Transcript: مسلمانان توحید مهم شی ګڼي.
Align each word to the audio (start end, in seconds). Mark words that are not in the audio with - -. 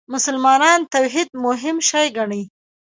مسلمانان 0.13 0.79
توحید 0.93 1.29
مهم 1.45 1.77
شی 1.89 2.05
ګڼي. 2.17 2.43